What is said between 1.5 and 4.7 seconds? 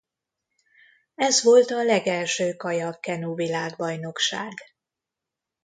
a legelső kajak-kenu világbajnokság.